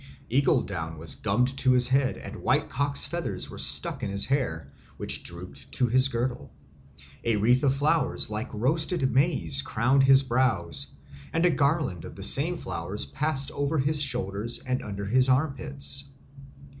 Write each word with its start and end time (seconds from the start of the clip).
Eagle 0.31 0.63
down 0.63 0.97
was 0.97 1.13
gummed 1.13 1.55
to 1.59 1.73
his 1.73 1.89
head 1.89 2.17
and 2.17 2.37
white 2.41 2.69
cock's 2.69 3.05
feathers 3.05 3.51
were 3.51 3.59
stuck 3.59 4.01
in 4.01 4.09
his 4.09 4.25
hair, 4.25 4.73
which 4.97 5.21
drooped 5.21 5.71
to 5.71 5.85
his 5.85 6.07
girdle. 6.07 6.51
A 7.23 7.35
wreath 7.35 7.63
of 7.63 7.75
flowers 7.75 8.27
like 8.31 8.49
roasted 8.51 9.11
maize 9.13 9.61
crowned 9.61 10.01
his 10.01 10.23
brows, 10.23 10.87
and 11.31 11.45
a 11.45 11.51
garland 11.51 12.03
of 12.03 12.15
the 12.15 12.23
same 12.23 12.57
flowers 12.57 13.05
passed 13.05 13.51
over 13.51 13.77
his 13.77 14.01
shoulders 14.01 14.57
and 14.65 14.81
under 14.81 15.05
his 15.05 15.29
armpits. 15.29 16.05